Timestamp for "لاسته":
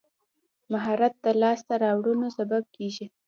1.41-1.73